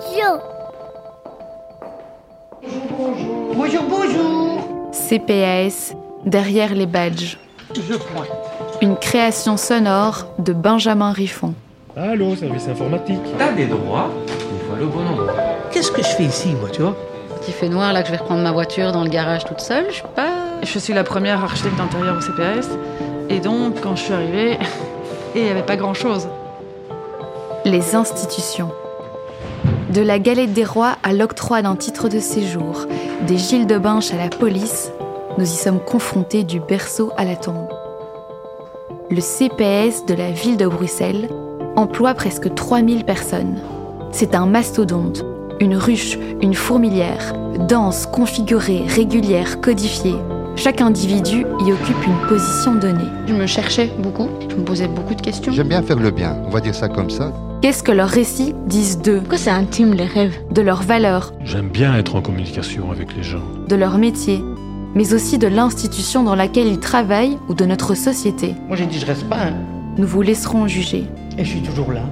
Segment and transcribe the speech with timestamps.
[0.00, 0.40] radio.
[3.54, 4.90] Bonjour, bonjour.
[4.92, 7.38] CPAS, derrière les badges.
[7.74, 8.28] Je pointe.
[8.80, 11.54] Une création sonore de Benjamin Riffon.
[11.96, 13.20] Allô, service informatique.
[13.38, 15.34] T'as des droits, il faut aller au bon endroit.
[15.70, 16.96] Qu'est-ce que je fais ici, moi, tu vois?
[17.40, 19.86] Petit fait noir là que je vais reprendre ma voiture dans le garage toute seule,
[19.88, 20.30] je suis pas.
[20.62, 22.68] Je suis la première architecte d'intérieur au CPAS.
[23.28, 24.58] Et donc, quand je suis arrivée,
[25.34, 26.28] il n'y avait pas grand-chose.
[27.64, 28.70] Les institutions.
[29.92, 32.86] De la galette des rois à l'octroi d'un titre de séjour,
[33.26, 34.92] des Gilles de Binche à la police,
[35.36, 37.66] nous y sommes confrontés du berceau à la tombe.
[39.10, 41.28] Le CPS de la ville de Bruxelles
[41.74, 43.58] emploie presque 3000 personnes.
[44.12, 45.24] C'est un mastodonte,
[45.58, 47.32] une ruche, une fourmilière,
[47.68, 50.16] dense, configurée, régulière, codifiée.
[50.54, 53.10] Chaque individu y occupe une position donnée.
[53.26, 55.50] Je me cherchais beaucoup, je me posais beaucoup de questions.
[55.50, 57.32] J'aime bien faire le bien, on va dire ça comme ça.
[57.62, 61.68] Qu'est-ce que leurs récits disent d'eux, Pourquoi c'est intime les rêves de leurs valeurs, J'aime
[61.68, 63.42] bien être en communication avec les gens.
[63.68, 64.42] de leur métier,
[64.94, 68.98] mais aussi de l'institution dans laquelle ils travaillent ou de notre société Moi, j'ai dit,
[68.98, 69.54] je reste pas, hein.
[69.98, 71.04] Nous vous laisserons juger.
[71.36, 72.02] Et je suis toujours là.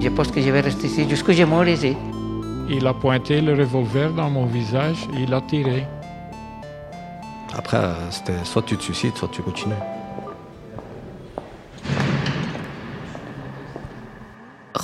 [0.00, 1.96] Je pense que je vais rester ici jusqu'à ce que je m'en laisser.
[2.70, 5.84] Il a pointé le revolver dans mon visage et il a tiré.
[7.54, 9.74] Après, euh, c'était soit tu te suicides, soit tu continues.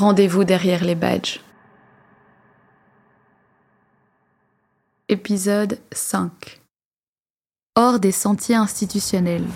[0.02, 1.38] Rendez-vous derrière les badges.
[5.08, 6.60] Épisode 5
[7.76, 9.46] Hors des sentiers institutionnels.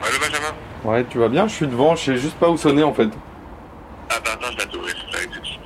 [0.00, 1.48] Allô Benjamin Ouais, tu vas bien?
[1.48, 3.08] Je suis devant, je sais juste pas où sonner en fait.
[4.10, 5.60] Ah bah attends, je vais t'ouvrir, ça arrive tout de suite.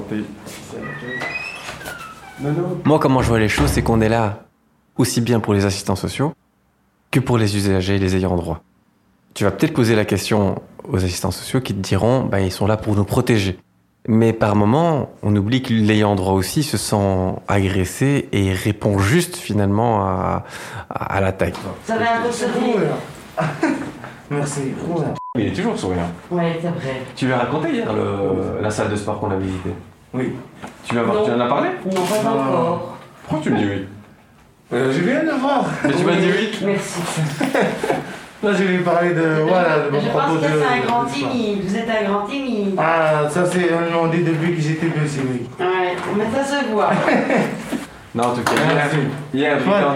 [0.00, 0.24] Présenter.
[2.84, 4.44] Moi, comment je vois les choses, c'est qu'on est là
[4.96, 6.34] aussi bien pour les assistants sociaux
[7.10, 8.60] que pour les usagers et les ayants droit.
[9.34, 12.66] Tu vas peut-être poser la question aux assistants sociaux qui te diront, bah, ils sont
[12.66, 13.58] là pour nous protéger.
[14.06, 19.36] Mais par moment, on oublie que l'ayant droit aussi se sent agressé et répond juste
[19.36, 20.44] finalement à,
[20.90, 21.54] à, à l'attaque.
[21.84, 22.30] Ça va un peu.
[24.30, 24.74] Merci.
[25.36, 26.08] Il est toujours souriant.
[26.30, 27.02] Ouais, c'est vrai.
[27.16, 29.74] Tu lui as raconté hier le- la salle de sport qu'on a visitée?
[30.12, 30.32] Oui.
[30.84, 31.70] tu, lui as- tu en as parlé?
[31.86, 32.96] Non, pas encore.
[33.26, 33.84] Pourquoi tu me dis oui?
[34.72, 35.64] Euh, je viens de voir.
[35.84, 37.00] Mais tu m'as dit oui Merci.
[38.44, 39.42] Là, je vais parler de.
[39.48, 41.64] Voilà, de mon Je propos pense que de- c'est un grand timide.
[41.66, 42.74] Vous êtes un grand timide.
[42.78, 45.48] Ah, ça c'est un nom dit depuis que j'étais petit, oui.
[45.58, 46.90] Ouais, mais ça se voit.
[48.14, 48.96] Non, en tout cas, Merci.
[49.32, 49.88] on hier, Britta,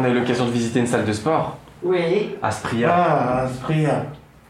[0.00, 2.36] on a eu l'occasion de visiter une salle de sport Oui.
[2.42, 2.90] à Spria.
[2.94, 4.06] Ah, Spria.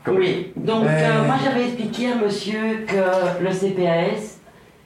[0.09, 0.53] Oui.
[0.57, 0.89] Donc, Euh.
[0.89, 4.39] euh, moi, j'avais expliqué à monsieur que le CPAS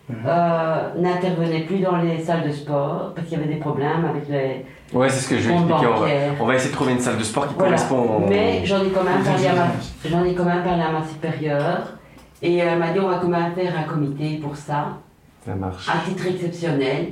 [0.08, 0.16] Mhm.
[0.26, 4.28] euh, n'intervenait plus dans les salles de sport parce qu'il y avait des problèmes avec
[4.28, 4.64] les.
[4.96, 5.86] Ouais, c'est ce que je vais expliquer.
[5.86, 6.06] On va,
[6.40, 7.72] on va essayer de trouver une salle de sport qui Voilà.
[7.76, 8.02] correspond.
[8.24, 9.66] au- Mais j'en ai quand même parlé à ma,
[10.08, 11.94] j'en ai quand même parlé à ma supérieure
[12.42, 14.98] et elle m'a dit on va quand même faire un comité pour ça,
[15.44, 15.88] Ça marche.
[15.88, 17.06] à titre exceptionnel.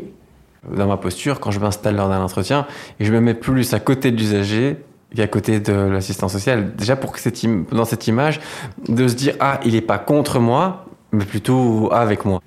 [0.70, 2.64] Dans ma posture, quand je m'installe lors d'un entretien,
[3.00, 4.76] et je me mets plus à côté de l'usager
[5.14, 6.75] qu'à côté de l'assistant social.
[6.76, 8.41] Déjà pour que cette im- dans cette image,
[8.88, 12.41] de se dire ah il est pas contre moi, mais plutôt avec moi.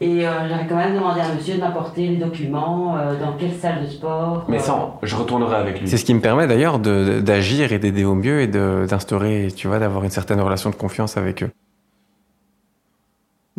[0.00, 3.52] Et euh, j'avais quand même demandé à monsieur de m'apporter les documents euh, dans quelle
[3.54, 4.44] salle de sport.
[4.48, 5.88] Mais euh, ça, je retournerai avec lui.
[5.88, 9.48] C'est ce qui me permet d'ailleurs de- d'agir et d'aider au mieux et de- d'instaurer,
[9.54, 11.50] tu vois, d'avoir une certaine relation de confiance avec eux.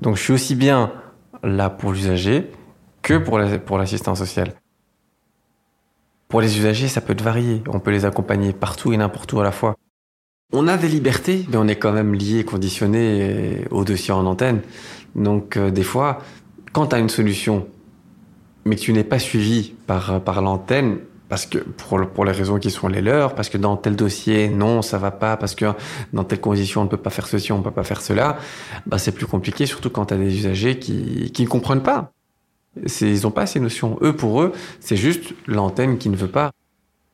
[0.02, 0.92] Donc je suis aussi bien
[1.42, 2.52] là pour l'usager
[3.02, 4.50] que pour la- pour l'assistant social.
[6.36, 7.64] Pour les usagers, ça peut varier.
[7.70, 9.78] On peut les accompagner partout et n'importe où à la fois.
[10.52, 14.60] On a des libertés, mais on est quand même lié, conditionné au dossier en antenne.
[15.16, 16.18] Donc euh, des fois,
[16.74, 17.66] quand tu as une solution,
[18.66, 20.98] mais que tu n'es pas suivi par, par l'antenne,
[21.30, 24.50] parce que pour, pour les raisons qui sont les leurs, parce que dans tel dossier,
[24.50, 25.72] non, ça va pas, parce que
[26.12, 28.40] dans telle condition, on ne peut pas faire ceci, on ne peut pas faire cela,
[28.88, 32.12] bah, c'est plus compliqué, surtout quand tu as des usagers qui, qui ne comprennent pas.
[33.02, 33.98] Ils n'ont pas ces notions.
[34.02, 36.52] Eux, pour eux, c'est juste l'antenne qui ne veut pas.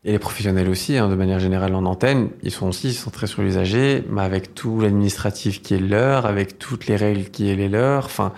[0.03, 3.43] Et les professionnels aussi, hein, de manière générale en antenne, ils sont aussi centrés sur
[3.43, 7.69] l'usager, mais avec tout l'administratif qui est leur, avec toutes les règles qui est les
[7.69, 8.33] leurs, enfin,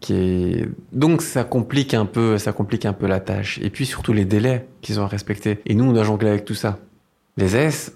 [0.00, 3.60] qui donc ça complique un peu, ça complique un peu la tâche.
[3.62, 5.60] Et puis surtout les délais qu'ils ont à respecter.
[5.66, 6.78] Et nous, on doit jongler avec tout ça.
[7.36, 7.92] Les S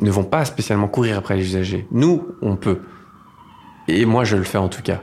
[0.00, 1.86] ne vont pas spécialement courir après les usagers.
[1.92, 2.80] Nous, on peut.
[3.88, 5.00] Et moi, je le fais en tout cas.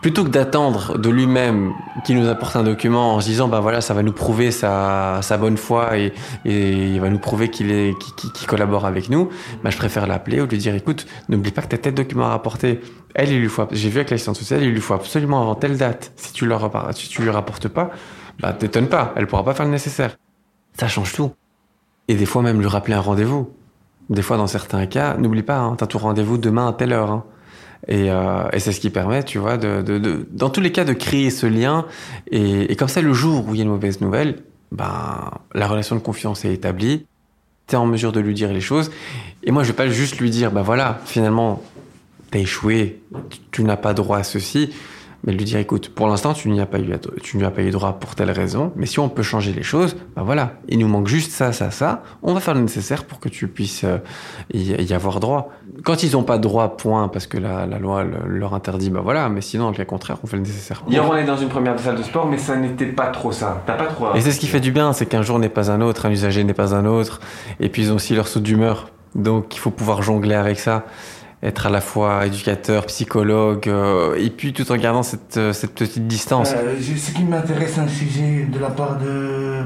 [0.00, 1.72] Plutôt que d'attendre de lui-même
[2.04, 5.20] qu'il nous apporte un document en se disant bah voilà ça va nous prouver sa,
[5.22, 6.12] sa bonne foi et,
[6.44, 9.28] et il va nous prouver qu'il est qu'il qu'il collabore avec nous
[9.64, 12.30] bah je préfère l'appeler ou lui dire écoute n'oublie pas que t'as tel document à
[12.30, 12.80] rapporter.
[13.14, 15.76] Elle il lui faut j'ai vu avec l'assistante sociale il lui faut absolument avant telle
[15.76, 16.12] date.
[16.16, 17.90] Si tu leur si tu lui rapportes pas
[18.40, 19.12] bah t'étonnes pas.
[19.16, 20.16] Elle pourra pas faire le nécessaire.
[20.78, 21.32] Ça change tout.
[22.06, 23.50] Et des fois même lui rappeler un rendez-vous.
[24.10, 27.10] Des fois dans certains cas n'oublie pas hein, t'as ton rendez-vous demain à telle heure
[27.10, 27.24] hein.
[27.86, 30.84] Et, euh, et c'est ce qui permet, tu vois, de, de, dans tous les cas,
[30.84, 31.86] de créer ce lien.
[32.30, 34.42] Et, comme ça, le jour où il y a une mauvaise nouvelle,
[34.72, 37.06] ben, la relation de confiance est établie.
[37.66, 38.90] Tu es en mesure de lui dire les choses.
[39.44, 41.62] Et moi, je vais pas juste lui dire, ben voilà, finalement,
[42.30, 43.00] t'as échoué,
[43.52, 44.70] tu n'as pas droit à ceci.
[45.24, 46.88] Mais lui dire, écoute, pour l'instant, tu n'y as pas eu,
[47.22, 48.72] tu n'y as pas eu droit pour telle raison.
[48.76, 51.72] Mais si on peut changer les choses, ben voilà, il nous manque juste ça, ça,
[51.72, 52.02] ça.
[52.22, 53.98] On va faire le nécessaire pour que tu puisses euh,
[54.54, 55.50] y, avoir droit.
[55.84, 59.00] Quand ils n'ont pas droit, point, parce que la, la loi le- leur interdit, ben
[59.00, 59.28] voilà.
[59.28, 60.82] Mais sinon, cas contraire, on fait le nécessaire.
[60.88, 63.62] Hier, on est dans une première salle de sport, mais ça n'était pas trop ça.
[63.66, 64.14] T'as pas trop.
[64.14, 66.10] Et c'est ce qui fait du bien, c'est qu'un jour n'est pas un autre, un
[66.10, 67.20] usager n'est pas un autre.
[67.58, 68.88] Et puis ils ont aussi leur saut d'humeur.
[69.16, 70.84] Donc il faut pouvoir jongler avec ça.
[71.42, 75.72] Être à la fois éducateur, psychologue, euh, et puis tout en gardant cette, euh, cette
[75.74, 76.52] petite distance.
[76.52, 79.62] Euh, je- ce qui m'intéresse un sujet de la part de,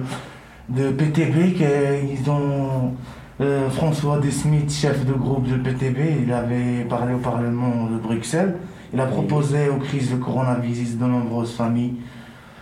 [0.69, 2.93] de PTB, qu'ils ont
[3.41, 7.97] euh, François De Smith, chef de groupe de PTB, il avait parlé au Parlement de
[7.97, 8.57] Bruxelles.
[8.93, 11.95] Il a proposé aux crises de coronavirus de nombreuses familles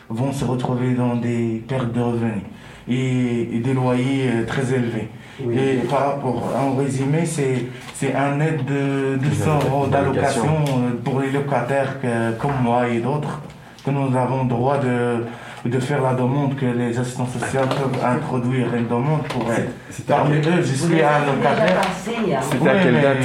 [0.08, 2.42] vont se retrouver dans des pertes de revenus
[2.88, 5.08] et, et des loyers très élevés.
[5.52, 11.20] Et par rapport, en résumé, c'est c'est un aide de 200 euros d'allocation euh, pour
[11.20, 13.40] les locataires que- comme moi et d'autres,
[13.84, 15.24] que nous avons droit de,
[15.68, 19.70] de faire la demande, que les assistants sociaux peuvent introduire une demande pour aide.
[20.06, 21.78] Parmi eux, je suis un locataire.
[21.82, 22.40] hein.
[22.50, 23.18] C'était à quelle mais- date?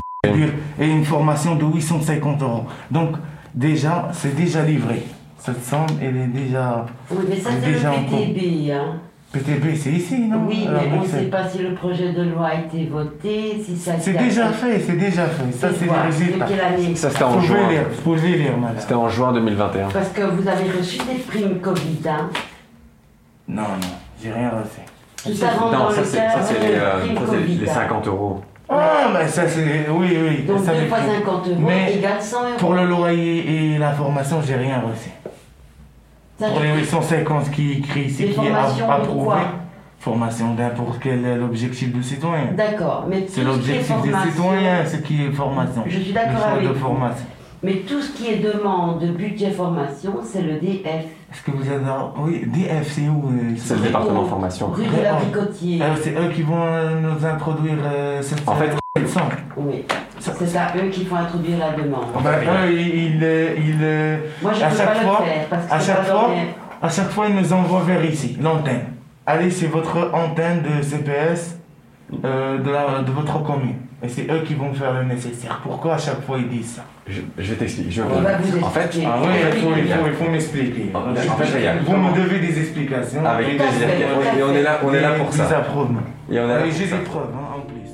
[0.79, 2.65] Et une formation de 850 euros.
[2.91, 3.12] Donc,
[3.53, 5.03] déjà, c'est déjà livré.
[5.38, 6.85] Cette somme, elle est déjà.
[7.12, 8.19] Oui, mais ça, c'est déjà le en cours.
[8.19, 8.71] PTB.
[8.71, 9.00] Hein.
[9.40, 10.44] PTB, c'est ici, non?
[10.48, 13.76] Oui, mais on ne sait pas si le projet de loi a été voté, si
[13.76, 15.52] ça a C'est déjà fait, c'est déjà fait.
[15.52, 16.48] Ça, C'est les résultats.
[16.96, 17.56] Ça, c'était en juin.
[17.58, 18.76] pouvez lire, vous pouvez lire, madame.
[18.80, 19.90] C'était en juin 2021.
[19.90, 22.00] Parce que vous avez reçu des primes Covid.
[22.08, 22.30] Hein.
[23.48, 24.82] Non, non, j'ai rien reçu.
[25.24, 27.68] Tout ça rentre dans Non, ça le c'est ça, cadre c'est des les, euh, les
[27.68, 28.42] 50 euros.
[28.70, 29.88] Ah, mais ça, c'est.
[29.90, 30.44] Oui, oui.
[30.44, 31.08] Donc ça 2 m'est fois pris.
[31.18, 32.50] 50 euros Mais égale 100 euros.
[32.58, 35.10] Pour le loyer et la formation, j'ai rien reçu.
[36.38, 39.38] Pour les 850 qui écrit Des qui a- de approuvé.
[40.00, 42.50] Formation n'importe quel est l'objectif du citoyen?
[42.56, 45.84] D'accord, mais C'est l'objectif des citoyens, ce qui est formation.
[45.88, 46.80] Je suis d'accord avec de vous.
[46.80, 47.26] formation.
[47.64, 50.86] Mais tout ce qui est demande de budget formation, c'est le DF.
[50.86, 52.14] Est-ce que vous êtes dans...
[52.20, 54.68] Oui, DF, c'est où euh, C'est le département formation.
[54.68, 55.82] Rue de l'abricotier.
[55.82, 59.24] Euh, C'est eux qui vont euh, nous introduire euh, cette En fait, cette somme.
[59.58, 59.84] Oui,
[60.45, 62.06] c'est à eux qu'il faut introduire la demande.
[62.24, 63.24] Ben, eux, ils, ils,
[63.57, 66.06] ils, Moi, je à ne peux chaque pas fois, le faire parce que à chaque
[66.06, 66.30] fois,
[66.81, 68.86] à chaque fois, ils nous envoient vers ici, l'antenne.
[69.25, 71.57] Allez, c'est votre antenne de CPS
[72.24, 73.75] euh, de, la, de votre commune.
[74.04, 75.60] Et c'est eux qui vont faire le nécessaire.
[75.63, 76.83] Pourquoi à chaque fois ils disent ça?
[77.07, 77.89] Je, je vais t'expliquer.
[77.92, 79.00] je En fait.
[79.06, 80.01] Ah oui, il faut, il regarde.
[80.01, 80.92] faut, il faut m'expliquer.
[80.94, 81.80] En fait, regarde.
[81.86, 83.25] Vous me devez des explications.
[83.25, 83.88] Avec plaisir.
[84.38, 85.44] Et on est là, on est là pour ça.
[85.44, 86.98] Et on est là pour j'ai ça.
[86.98, 87.89] des preuves hein, en plus.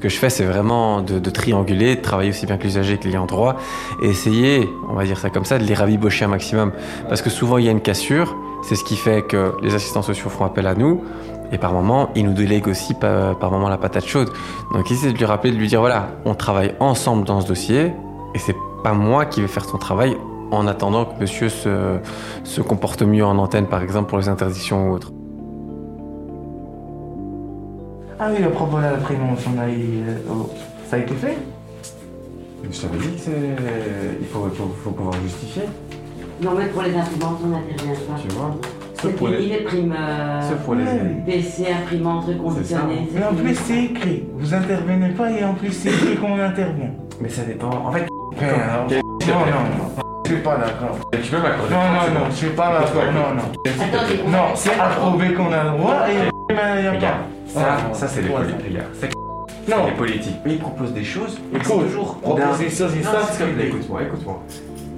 [0.00, 3.04] Que je fais, c'est vraiment de, de trianguler, de travailler aussi bien que l'usager que
[3.04, 3.56] l'ayant droit,
[4.00, 6.72] et essayer, on va dire ça comme ça, de les rabibocher un maximum.
[7.08, 10.00] Parce que souvent, il y a une cassure, c'est ce qui fait que les assistants
[10.00, 11.02] sociaux font appel à nous,
[11.52, 14.30] et par moment, ils nous délèguent aussi par, par moment la patate chaude.
[14.72, 17.92] Donc, essayer de lui rappeler, de lui dire, voilà, on travaille ensemble dans ce dossier,
[18.34, 20.16] et c'est pas moi qui vais faire son travail
[20.50, 21.98] en attendant que monsieur se,
[22.44, 25.12] se comporte mieux en antenne, par exemple, pour les interdictions ou autres.
[28.22, 30.50] Ah oui, le propos de la prévention, on a eu, euh, oh,
[30.88, 31.38] ça a été fait
[32.70, 33.30] Je t'avais dit que c'est.
[34.20, 35.62] Il faut, faut, faut pouvoir justifier.
[36.42, 38.20] Non, mais pour les imprimantes, on n'intervient pas.
[38.20, 38.56] Tu vois
[39.00, 40.84] C'est pour les- les primes euh, C'est pour les.
[41.26, 43.08] PC, imprimantes reconditionnées.
[43.18, 44.24] Et en plus, c'est écrit.
[44.36, 46.90] Vous intervenez pas et en plus, c'est écrit qu'on intervient.
[47.22, 47.70] Mais ça dépend.
[47.70, 48.06] En fait.
[48.40, 49.42] Alors, non, non,
[49.78, 50.04] non.
[50.26, 50.96] Je suis pas d'accord.
[51.12, 53.12] Tu peux m'accorder Non, non, non, je suis pas d'accord.
[53.12, 53.52] Non, non.
[53.66, 57.16] Attendez, Non, c'est approuvé qu'on a le droit et il n'y a pas.
[57.46, 58.86] Ça, Ah, ça c'est les politiques, regarde.
[58.94, 59.10] C'est
[59.76, 59.86] Non.
[59.86, 60.36] les politiques.
[60.46, 61.38] Eux, ils proposent des choses.
[61.52, 62.94] ils sont toujours proposer des choses,
[63.60, 64.42] Écoute-moi, écoute-moi.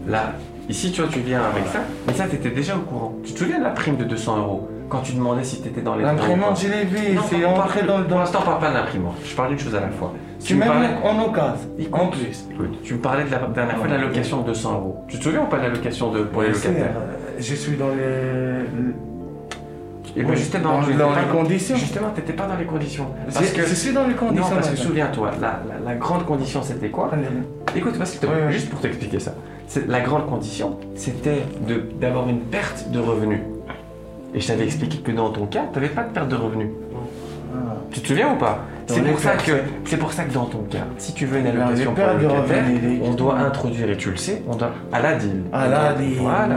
[0.09, 0.32] Là,
[0.68, 3.14] ici, tu vois, tu viens avec ça, mais ça, t'étais déjà au courant.
[3.25, 5.94] Tu te souviens de la prime de 200 euros quand tu demandais si t'étais dans
[5.97, 8.75] les L'imprimante, je l'ai vu, c'est entré dans le Pour l'instant, on parle pas de
[8.75, 9.14] l'imprimante.
[9.25, 10.12] Je parle d'une chose à la fois.
[10.38, 11.54] C'est me même parlais- en occasion.
[11.92, 12.47] En plus.
[12.52, 15.04] Écoute, tu me parlais de la dernière fois de l'allocation de 200 euros.
[15.09, 16.90] Tu te souviens ou pas de l'allocation de, pour les locataires?
[16.97, 18.64] euh, Je suis dans les.
[20.14, 21.76] Et Oui, justement, dans- tu étais dans pas les conditions.
[21.76, 23.07] Justement, t'étais pas dans les conditions.
[23.75, 27.11] Suis dans les conditions, Non, parce que souviens-toi, la, la, la grande condition c'était quoi
[27.75, 29.35] Écoute-moi s'il te plaît, juste pour t'expliquer ça.
[29.66, 31.42] C'est- La grande condition, c'était
[32.00, 33.40] d'avoir une perte de revenus.
[34.35, 36.69] Et je t'avais expliqué que dans ton cas, tu n'avais pas de perte de revenus.
[37.90, 39.52] Tu te souviens ou pas C'est pour, ça que,
[39.85, 42.64] c'est pour ça que dans ton cas, si tu veux une allocation pour le locataire,
[43.02, 45.42] on doit introduire, et tu le sais, on doit à la deal.
[45.52, 46.54] À la deal, Voilà.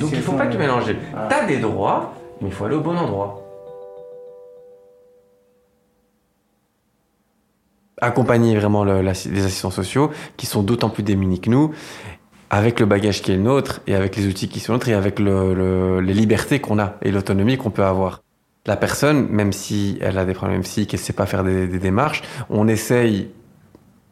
[0.00, 0.98] Donc il ne faut pas te mélanger.
[1.14, 1.28] Ah.
[1.30, 3.44] Tu as des droits, mais il faut aller au bon endroit.
[8.00, 11.72] accompagner vraiment les assistants sociaux qui sont d'autant plus démunis que nous,
[12.50, 14.94] avec le bagage qui est le nôtre et avec les outils qui sont nôtres et
[14.94, 18.22] avec le- le- les libertés qu'on a et l'autonomie qu'on peut avoir.
[18.66, 21.66] La personne, même si elle a des problèmes, si qu'elle ne sait pas faire des,
[21.66, 23.30] démarches, on essaye,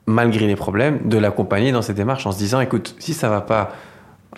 [0.06, 3.40] malgré les problèmes, de l'accompagner dans ces démarches en se disant, écoute, si ça va
[3.40, 3.72] pas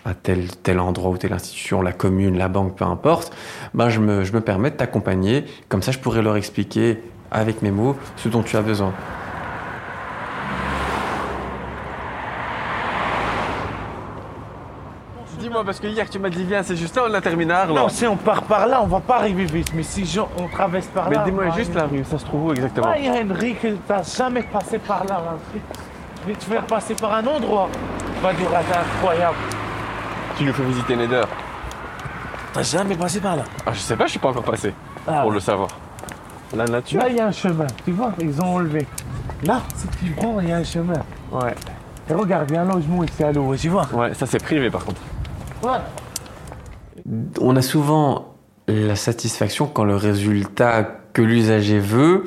[0.05, 3.33] à tel, tel endroit ou telle institution, la commune, la banque, peu importe,
[3.75, 5.45] ben je, me, je me permets de t'accompagner.
[5.69, 8.93] Comme ça, je pourrais leur expliquer avec mes mots ce dont tu as besoin.
[15.38, 17.69] Dis-moi, parce que hier tu m'as dit viens, c'est juste là, on a terminal.
[17.69, 19.71] Non, si on part par là, on va pas arriver vite.
[19.75, 21.23] Mais si je- on traverse par Mais là.
[21.25, 22.88] dis-moi on va juste la rue, ça se trouve où exactement?
[22.93, 25.14] Ah, Henry, que t'as jamais passé par là.
[25.14, 25.37] là.
[26.23, 27.69] Je vais te faire passer par un endroit.
[28.17, 29.37] Tu vas dire, c'est incroyable.
[30.38, 31.23] Tu nous fais visiter Nether.
[32.52, 33.45] T'as jamais passé par là.
[33.66, 34.73] Ah, je sais pas, je suis pas encore passé.
[35.07, 35.23] Ah.
[35.23, 35.68] Pour le savoir.
[36.57, 37.00] La nature.
[37.00, 37.66] Là, il y a un chemin.
[37.85, 38.87] Tu vois, ils ont enlevé.
[39.45, 40.95] Là, si tu prends, il y a un chemin.
[41.33, 41.54] Ouais.
[42.09, 43.87] Et regarde, il y a un logement ici à l'eau, tu vois.
[43.92, 45.00] Ouais, ça c'est privé par contre.
[45.62, 45.78] Ouais.
[47.40, 48.35] On a souvent
[48.66, 52.25] la satisfaction quand le résultat que l'usager veut,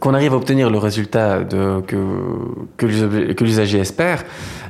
[0.00, 1.96] qu'on arrive à obtenir le résultat de, que,
[2.76, 4.24] que l'usager- que l'usager espère,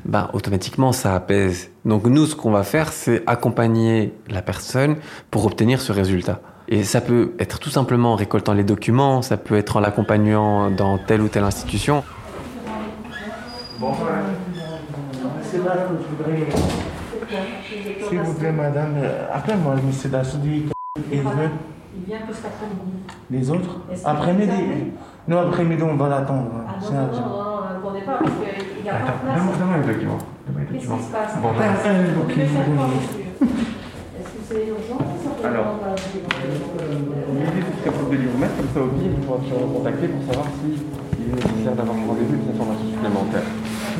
[0.05, 1.71] ben, automatiquement ça apaise.
[1.85, 4.97] Donc nous, ce qu'on va faire, c'est accompagner la personne
[5.31, 6.41] pour obtenir ce résultat.
[6.69, 10.71] Et ça peut être tout simplement en récoltant les documents, ça peut être en l'accompagnant
[10.71, 12.03] dans telle ou telle institution.
[13.79, 13.93] Bon,
[15.43, 16.47] c'est là que je voudrais.
[18.09, 20.67] S'il vous plaît, madame, euh, appelle-moi le monsieur Dassoudi.
[21.11, 22.93] Il vient que cet après-midi.
[23.31, 24.93] Les autres que Après-midi
[25.29, 26.51] Non, après-midi, on va l'attendre.
[26.67, 28.31] Ah non, non, non, ne répondez pas parce
[28.83, 29.37] qu'il n'y a pas Attends, place.
[29.39, 29.55] donne-moi.
[29.59, 29.95] Donne-moi les
[30.73, 33.07] Qu'est-ce qui se passe Bon, Vous devez faire quoi, donc,
[34.19, 35.69] Est-ce que c'est urgent ou ça peut Alors.
[37.33, 40.23] L'idée c'est que de lui remettre comme ça au pied, il faudra se recontacter pour
[40.27, 43.49] savoir si il est nécessaire d'avoir un rendez-vous et des informations supplémentaires.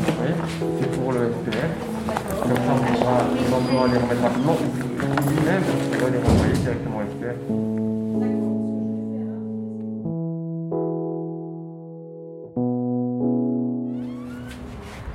[0.03, 0.35] Vous voyez
[0.83, 1.71] C'est pour le SPF.
[2.43, 3.15] Comme ça, on pourra,
[3.71, 4.57] pourra les remettre rapidement.
[4.59, 4.67] ou
[5.31, 7.39] Lui-même, on va les renvoyer directement au SPF.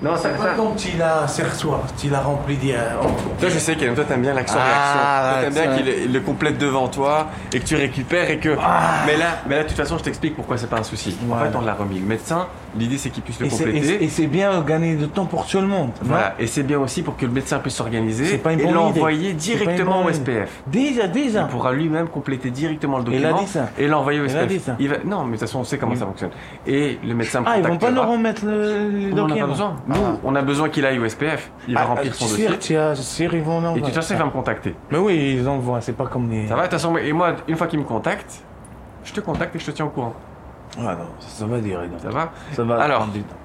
[0.07, 2.97] Non, ça, Pas comme tu l'as serre-toi, tu l'as rempli d'hier.
[3.39, 5.33] Toi, je sais que toi, t'aimes bien l'action Ah.
[5.33, 8.55] Toi, t'aimes bien qu'il il le complète devant toi et que tu récupères et que.
[9.05, 11.17] Mais là, mais là, de toute façon, je t'explique pourquoi c'est pas un souci.
[11.29, 11.99] En fait, on l'a remis.
[11.99, 12.47] Le médecin,
[12.77, 14.03] l'idée, c'est qu'il puisse le Et compléter.
[14.03, 15.91] Et c'est bien gagner de temps pour tout le monde.
[16.01, 20.11] Voilà, et c'est bien aussi pour que le médecin puisse s'organiser et l'envoyer directement au
[20.11, 20.63] SPF.
[20.67, 21.41] Déjà, déjà.
[21.41, 24.69] Il pourra lui-même compléter directement le Il a document et l'envoyer au Il a SPF.
[24.79, 24.95] Il va...
[25.05, 26.31] Non, mais de toute façon, on sait comment ça fonctionne.
[26.65, 29.45] Et le médecin Ah, ils vont pas nous remettre le, les On n'en a documents
[29.45, 29.75] pas besoin.
[29.87, 30.17] Nous, Ah.
[30.23, 31.51] on a besoin qu'il aille au SPF.
[31.67, 32.47] Il va Ah, remplir son dossier.
[32.95, 34.75] sûr, ils vont Et de toute façon, il va me contacter.
[34.91, 36.47] Mais oui, ils envoient, c'est pas comme les.
[36.47, 38.43] Ça va, de toute façon, et moi, une fois qu'il me contacte,
[39.03, 40.13] je te contacte et je te tiens au courant.
[40.79, 41.87] Ah non, ça, ça va durer.
[41.87, 41.97] non.
[41.99, 43.35] Ça va Ça va Alors, prendre du temps.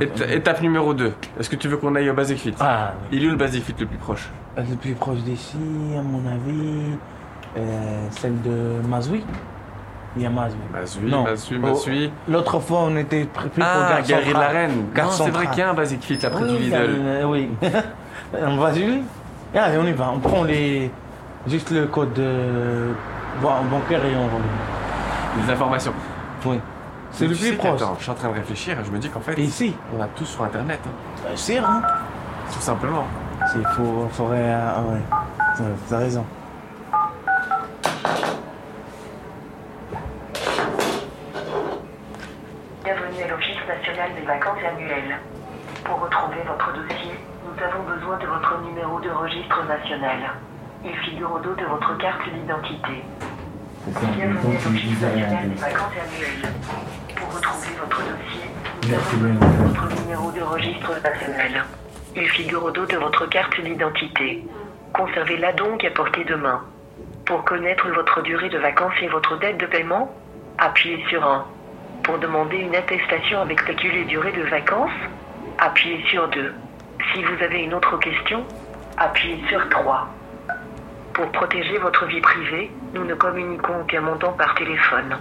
[0.00, 1.12] éta- étape numéro 2.
[1.38, 3.64] Est-ce que tu veux qu'on aille au Basic Fit Ah, Il est où le Basic
[3.64, 5.56] Fit le plus proche le plus proche d'ici,
[5.98, 6.92] à mon avis,
[7.56, 9.24] euh, celle de Mazoui.
[10.14, 10.58] Il y a Mazoui.
[10.70, 11.22] Mazoui, Non.
[11.24, 12.12] Mazoui, Oh, Mazoui.
[12.28, 14.56] L'autre fois, on était pris pour Ah, Gare Galerie de la Centrale.
[14.56, 14.84] Reine.
[14.94, 15.48] Gare Non, c'est vrai Centrale.
[15.50, 17.02] qu'il y a un Basic Fit là près Oui, du il y a Lidl.
[17.20, 17.48] le- oui.
[18.42, 19.02] on va Julie
[19.54, 20.10] Allez, on y va.
[20.14, 20.90] On prend les...
[21.46, 22.92] juste le code euh,
[23.42, 25.42] ban- bancaire et on va.
[25.46, 25.94] Les informations.
[26.44, 26.60] Oui.
[27.12, 27.80] C'est le plus sais proche.
[27.98, 30.00] je suis en train de réfléchir et je me dis qu'en fait, Et ici on
[30.00, 30.80] a tout sur Internet.
[30.86, 30.90] hein.
[31.26, 31.82] Euh, C'est hein
[32.52, 33.04] Tout simplement.
[33.56, 34.52] Il faut, faudrait.
[34.52, 35.00] ah ouais.
[35.58, 36.24] T'as- T'as raison.
[42.84, 45.16] Bienvenue à l'Office national des vacances annuelles.
[45.84, 47.14] Pour retrouver votre dossier,
[47.44, 50.18] nous avons besoin de votre numéro de registre national.
[50.84, 53.04] Il figure au dos de votre carte d'identité.
[53.86, 56.52] Bienvenue à l'Office national des vacances annuelles.
[57.62, 58.98] Votre dossier,
[59.38, 61.64] votre numéro de registre national.
[62.16, 64.44] Il figure au dos de votre carte d'identité.
[64.92, 66.60] Conservez-la donc à portée de main.
[67.24, 70.12] Pour connaître votre durée de vacances et votre dette de paiement,
[70.58, 71.46] appuyez sur 1.
[72.02, 74.90] Pour demander une attestation avec pécule et durée de vacances,
[75.58, 76.52] appuyez sur 2.
[77.14, 78.44] Si vous avez une autre question,
[78.96, 80.08] appuyez sur 3.
[81.14, 85.16] Pour protéger votre vie privée, nous ne communiquons aucun montant par téléphone.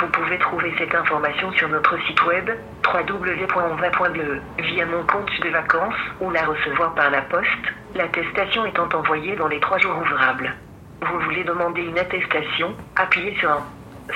[0.00, 2.50] Vous pouvez trouver cette information sur notre site web
[2.84, 7.48] www.onva.be via mon compte de vacances ou la recevoir par la poste,
[7.94, 10.54] l'attestation étant envoyée dans les trois jours ouvrables.
[11.02, 12.74] Vous voulez demander une attestation?
[12.96, 13.58] Appuyez sur 1.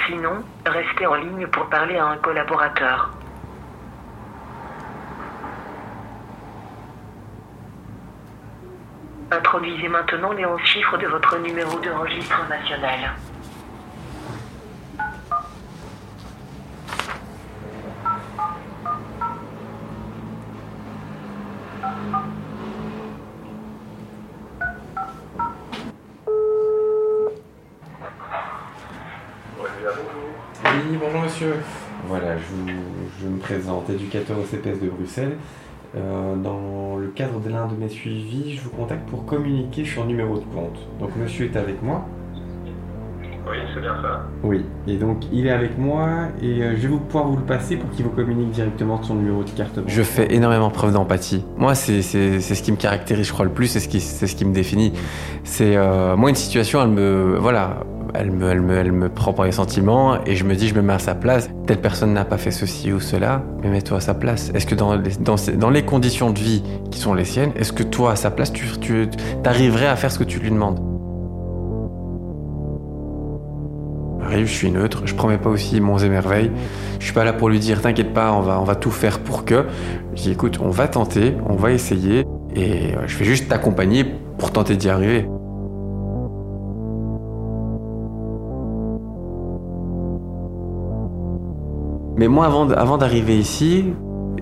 [0.07, 3.11] Sinon, restez en ligne pour parler à un collaborateur.
[9.31, 13.12] Introduisez maintenant les 11 chiffres de votre numéro de registre national.
[30.65, 31.55] Oui, bonjour monsieur.
[32.07, 35.37] Voilà, je, vous- je me présente, éducateur au CPS de Bruxelles.
[35.94, 40.06] Euh, dans le cadre de l'un de mes suivis, je vous contacte pour communiquer sur
[40.06, 40.78] numéro de compte.
[41.00, 42.06] Donc monsieur est avec moi.
[43.50, 44.23] Oui, c'est bien ça.
[44.44, 47.42] Oui, et donc il est avec moi et euh, je vais vous pouvoir vous le
[47.42, 49.80] passer pour qu'il vous communique directement de son numéro de carte.
[49.87, 51.44] Je fais énormément preuve d'empathie.
[51.59, 54.00] Moi, c'est c'est- c'est ce qui me caractérise, je crois, le plus, c'est ce qui,
[54.00, 54.92] c'est ce qui me définit.
[55.44, 57.80] C'est euh, moi une situation, elle me voilà,
[58.14, 61.14] elle me, prend par les sentiments et je me dis, je me mets à sa
[61.14, 61.49] place.
[61.66, 64.50] Telle personne n'a pas fait ceci ou cela, mais mets-toi à sa place.
[64.54, 68.16] Est-ce que dans les, conditions de vie qui sont les siennes, est-ce que toi à
[68.16, 69.09] sa place, tu, tu
[69.45, 70.81] arriverais à faire ce que tu lui demandes?
[74.21, 76.50] J'arrive, je suis neutre, je promets pas aussi monts et merveilles.
[77.00, 79.19] Je suis pas là pour lui dire t'inquiète pas, on va, on va tout faire
[79.19, 79.66] pour que.
[80.14, 84.04] Je dis écoute, on va tenter, on va essayer et euh, je vais juste t'accompagner
[84.38, 85.26] pour tenter d'y arriver.
[92.16, 93.87] Mais moi, avant, d'arriver ici,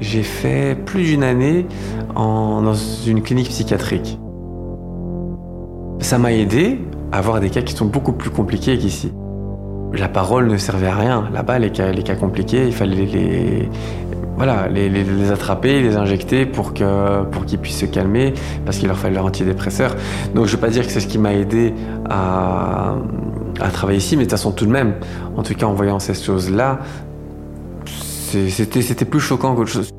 [0.01, 1.67] j'ai fait plus d'une année
[2.15, 2.75] dans
[3.07, 4.19] une clinique psychiatrique.
[6.01, 6.81] Ça m'a aidé
[7.13, 9.13] à voir des cas qui sont beaucoup plus compliqués qu'ici.
[9.93, 11.29] La parole ne servait à rien.
[11.33, 13.69] Là-bas, les cas, compliqués, il fallait les,
[14.37, 18.35] voilà, les, attraper, les injecter pour que pour qu'ils puissent se calmer,
[18.65, 19.95] parce qu'il leur fallait leur antidépresseur.
[20.35, 21.75] Donc, je ne veux pas dire que c'est ce qui m'a aidé
[22.09, 22.95] à,
[23.61, 24.95] à travailler ici, mais de toute façon, tout de même,
[25.37, 26.81] en tout cas, en voyant ces choses-là,
[28.31, 29.91] c'était plus choquant qu'autre chose.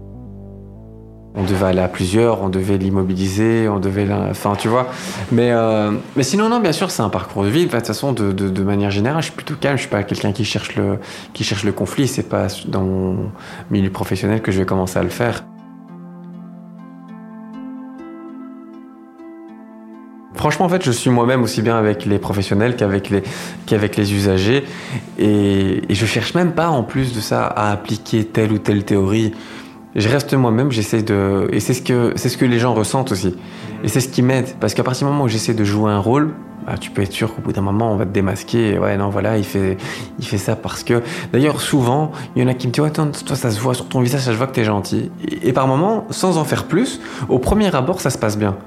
[1.33, 4.05] On devait aller à plusieurs, on devait l'immobiliser, on devait...
[4.11, 4.87] Enfin, tu vois.
[5.31, 7.65] Mais, euh, mais sinon, non, bien sûr, c'est un parcours de vie.
[7.65, 9.77] De toute façon, de, de, de manière générale, je suis plutôt calme.
[9.77, 10.99] Je suis pas quelqu'un qui cherche le,
[11.33, 12.09] qui cherche le conflit.
[12.09, 13.31] C'est pas dans mon
[13.69, 15.45] milieu professionnel que je vais commencer à le faire.
[20.41, 23.21] Franchement, en fait, je suis moi-même aussi bien avec les professionnels qu'avec les,
[23.67, 24.63] qu'avec les usagers.
[25.19, 28.83] Et, et je cherche même pas, en plus de ça, à appliquer telle ou telle
[28.83, 29.33] théorie.
[29.95, 31.47] Je reste moi-même, j'essaie de.
[31.51, 33.35] Et c'est ce, que, c'est ce que les gens ressentent aussi.
[33.83, 34.47] Et c'est ce qui m'aide.
[34.59, 36.33] Parce qu'à partir du moment où j'essaie de jouer un rôle,
[36.65, 38.73] bah, tu peux être sûr qu'au bout d'un moment, on va te démasquer.
[38.73, 39.77] Et ouais, non, voilà, il fait,
[40.17, 41.03] il fait ça parce que.
[41.33, 43.87] D'ailleurs, souvent, il y en a qui me disent Attends, toi, ça se voit sur
[43.87, 45.11] ton visage, ça se voit que t'es gentil.
[45.23, 46.99] Et, et par moments, sans en faire plus,
[47.29, 48.57] au premier abord, ça se passe bien.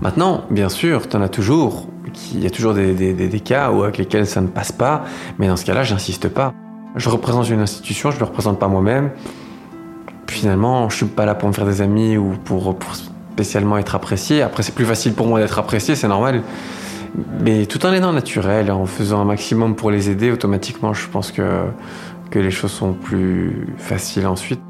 [0.00, 1.86] Maintenant, bien sûr, t'en as toujours.
[2.32, 5.04] Il y a toujours des, cas où, avec lesquels ça ne passe pas.
[5.38, 6.52] Mais dans ce cas-là, j'insiste pas.
[6.96, 9.10] Je représente une institution, je ne le représente pas moi-même.
[10.28, 13.94] Finalement, je suis pas là pour me faire des amis ou pour, pour spécialement être
[13.94, 14.42] apprécié.
[14.42, 16.42] Après, c'est plus facile pour moi d'être apprécié, c'est normal.
[17.40, 21.30] Mais tout en étant naturel, en faisant un maximum pour les aider, automatiquement, je pense
[21.32, 21.64] que,
[22.30, 24.60] que les choses sont plus faciles ensuite.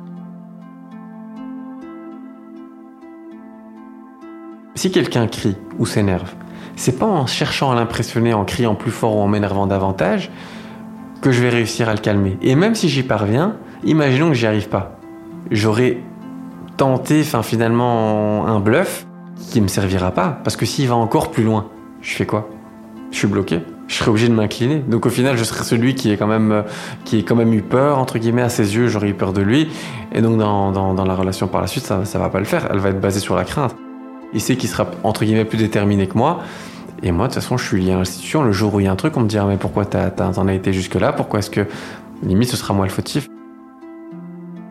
[4.75, 6.33] Si quelqu'un crie ou s'énerve,
[6.77, 10.31] c'est pas en cherchant à l'impressionner, en criant plus fort ou en m'énervant davantage
[11.21, 12.37] que je vais réussir à le calmer.
[12.43, 14.99] Et même si j'y parviens, imaginons que j'y arrive pas.
[15.51, 15.99] J'aurais
[16.77, 19.07] tenté, finalement, un bluff
[19.51, 20.41] qui me servira pas.
[20.43, 21.69] Parce que s'il va encore plus loin,
[22.01, 22.51] je fais quoi?
[23.11, 23.61] Je suis bloqué.
[23.87, 24.79] Je serais obligé de m'incliner.
[24.79, 26.65] Donc au final, je serais celui qui est quand même,
[27.05, 28.89] qui est quand même eu peur entre guillemets à ses yeux.
[28.89, 29.69] J'aurais eu peur de lui.
[30.13, 32.45] Et donc dans, dans, dans la relation par la suite, ça, ça va pas le
[32.45, 32.67] faire.
[32.71, 33.77] Elle va être basée sur la crainte.
[34.35, 36.41] Il sait qu'il sera entre guillemets plus déterminé que moi.
[37.03, 38.43] Et moi, de toute façon, je suis lié à l'institution.
[38.43, 40.55] Le jour où il y a un truc, on me dira mais pourquoi t'en as
[40.55, 41.67] été jusque là Pourquoi est-ce que
[42.23, 43.29] limite ce sera moi le fautif?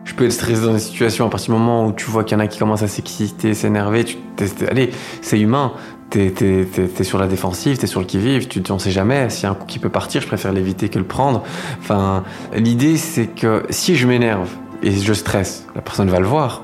[0.04, 2.36] Je peux être stressé dans des situations à partir du moment où tu vois qu'il
[2.36, 4.04] y en a qui commencent à s'exciter, s'énerver.
[4.04, 4.90] Tu, t'es- t'es- allez,
[5.22, 5.72] c'est humain.
[6.10, 9.30] T'es, t'es sur la défensive, t'es sur le qui-vive, tu on sait jamais.
[9.30, 11.42] S'il y a un coup qui peut partir, je préfère l'éviter que le prendre.
[11.80, 12.22] Enfin,
[12.54, 14.48] l'idée, c'est que si je m'énerve
[14.84, 16.62] et je stresse, la personne va le voir.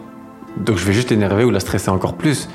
[0.57, 2.49] Donc je vais juste l'énerver ou la stresser encore plus.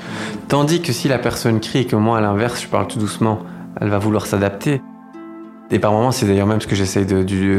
[0.48, 3.40] Tandis que si la personne crie et que moi, à l'inverse, je parle tout doucement,
[3.80, 4.80] elle va vouloir s'adapter.
[5.70, 7.06] Et par moments, c'est d'ailleurs même ce que j'essaye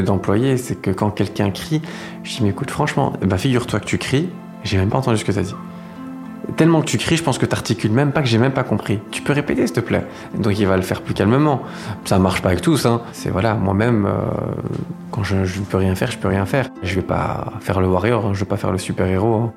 [0.02, 1.82] d'employer, c'est que quand quelqu'un crie,
[2.22, 4.30] je dis mais écoute franchement, eh ben, figure-toi que tu cries,
[4.64, 5.54] j'ai même pas entendu ce que tu as dit.
[6.56, 9.00] Tellement que tu cries, je pense que t'articules même pas que j'ai même pas compris.
[9.10, 10.06] Tu peux répéter, s'il te plaît.
[10.34, 11.60] Donc il va le faire plus calmement.
[12.06, 12.86] Ça marche pas avec tous.
[12.86, 13.02] Hein.
[13.12, 14.12] C'est voilà, moi-même, euh,
[15.10, 16.70] quand je, ne peux rien faire, je peux rien faire.
[16.82, 18.30] Je vais pas faire le warrior, hein.
[18.32, 19.34] je vais pas faire le super héros.
[19.34, 19.52] hein.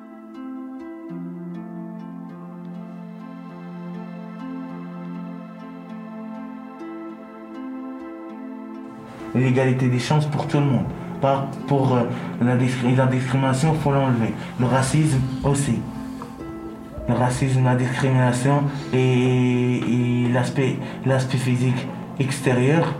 [9.34, 10.84] L'égalité des chances pour tout le monde.
[11.20, 12.02] Pas pour euh,
[12.44, 14.34] la, discri- la discrimination, il faut l'enlever.
[14.60, 15.78] Le racisme aussi.
[17.08, 20.76] Le racisme, la discrimination et, et l'aspect,
[21.38, 21.86] physique
[22.18, 22.94] extérieur,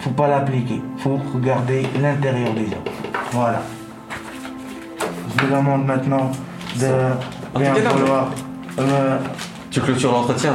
[0.00, 0.80] faut pas l'appliquer.
[0.98, 2.84] faut regarder l'intérieur des gens.
[3.32, 3.62] Voilà.
[5.36, 6.30] Je vous demande maintenant
[6.76, 8.30] de bien vouloir.
[8.78, 9.18] euh,
[9.70, 10.54] Tu clôtures l'entretien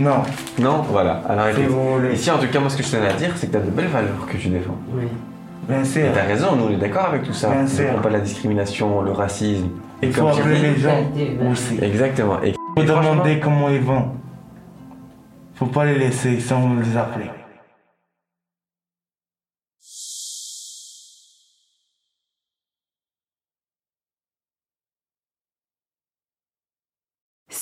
[0.00, 0.22] non.
[0.58, 1.22] Non Voilà.
[1.28, 1.64] Alors écoute.
[2.12, 3.60] Ici, en tout cas, moi, ce que je tenais à dire, c'est que tu as
[3.60, 4.76] de belles valeurs que tu défends.
[4.92, 5.04] Oui.
[5.68, 6.06] Bien sûr.
[6.06, 7.50] Et t'as raison, nous, on est d'accord avec tout ça.
[7.50, 8.00] Bien On sûr.
[8.02, 9.68] pas la discrimination, le racisme.
[10.02, 11.04] Et Il faut comme appeler les gens
[11.50, 11.78] aussi.
[11.82, 12.42] Exactement.
[12.42, 14.10] Et, faut demander comment ils vont.
[15.54, 17.30] Faut pas les laisser sans les appeler.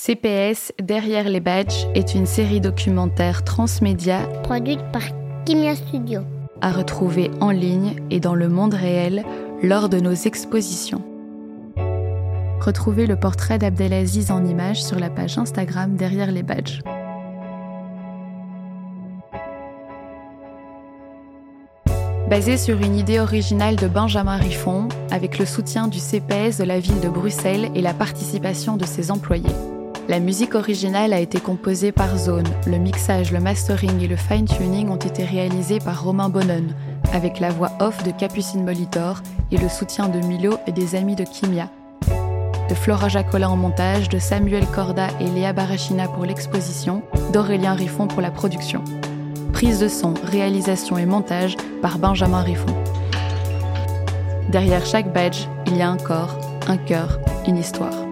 [0.01, 5.01] CPS Derrière les badges est une série documentaire transmédia Produite par
[5.45, 6.21] Kimia Studio.
[6.61, 9.25] à retrouver en ligne et dans le monde réel
[9.61, 11.03] lors de nos expositions.
[12.61, 16.81] Retrouvez le portrait d'Abdelaziz en images sur la page Instagram Derrière les badges.
[22.29, 26.79] Basé sur une idée originale de Benjamin Riffon, avec le soutien du CPS de la
[26.79, 29.49] ville de Bruxelles et la participation de ses employés.
[30.09, 32.47] La musique originale a été composée par Zone.
[32.65, 36.65] Le mixage, le mastering et le fine-tuning ont été réalisés par Romain Bonon,
[37.13, 41.15] avec la voix off de Capucine Molitor et le soutien de Milo et des amis
[41.15, 41.69] de Kimia.
[42.69, 48.07] De Flora Jacola en montage, de Samuel Corda et Léa Barachina pour l'exposition, d'Aurélien Riffon
[48.07, 48.83] pour la production.
[49.53, 52.73] Prise de son, réalisation et montage par Benjamin Riffon.
[54.49, 56.35] Derrière chaque badge, il y a un corps,
[56.67, 58.08] un cœur, une histoire.